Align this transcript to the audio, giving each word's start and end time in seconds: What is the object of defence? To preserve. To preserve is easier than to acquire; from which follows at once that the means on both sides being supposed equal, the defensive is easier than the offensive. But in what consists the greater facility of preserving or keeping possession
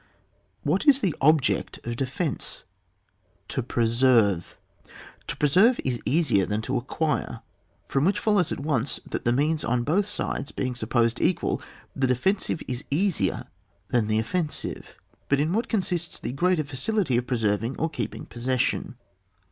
What 0.63 0.87
is 0.87 0.99
the 1.01 1.15
object 1.21 1.79
of 1.85 1.95
defence? 1.95 2.63
To 3.49 3.61
preserve. 3.61 4.57
To 5.27 5.37
preserve 5.37 5.79
is 5.85 6.01
easier 6.07 6.47
than 6.47 6.63
to 6.63 6.75
acquire; 6.77 7.41
from 7.87 8.05
which 8.05 8.17
follows 8.17 8.51
at 8.51 8.59
once 8.61 8.99
that 9.05 9.25
the 9.25 9.31
means 9.31 9.63
on 9.63 9.83
both 9.83 10.07
sides 10.07 10.51
being 10.51 10.73
supposed 10.73 11.21
equal, 11.21 11.61
the 11.95 12.07
defensive 12.07 12.63
is 12.67 12.83
easier 12.89 13.43
than 13.89 14.07
the 14.07 14.17
offensive. 14.17 14.97
But 15.29 15.39
in 15.39 15.53
what 15.53 15.69
consists 15.69 16.17
the 16.19 16.31
greater 16.31 16.63
facility 16.63 17.15
of 17.17 17.27
preserving 17.27 17.75
or 17.77 17.87
keeping 17.87 18.25
possession 18.25 18.95